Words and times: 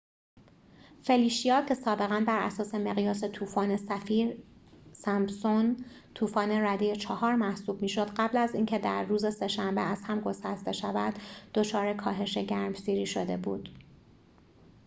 فلیشیا 1.03 1.61
که 1.61 1.73
سابقا 1.73 2.23
براساس 2.27 2.73
مقیاس 2.75 3.23
طوفان 3.23 3.77
سفیر-سمپسون 3.77 5.85
طوفان 6.13 6.51
رده 6.51 6.95
۴ 6.95 7.35
محسوب 7.35 7.81
می‌شد 7.81 8.11
قبل 8.15 8.37
از 8.37 8.49
از 8.49 8.55
اینکه 8.55 8.79
در 8.79 9.03
روز 9.03 9.35
سه 9.37 9.47
شنبه 9.47 9.81
از 9.81 10.01
هم 10.01 10.21
گسسته 10.21 10.71
شود 10.71 11.13
دچار 11.53 11.93
کاهش 11.93 12.37
گرمسیری 12.37 13.05
شده 13.05 13.37
بود 13.37 13.69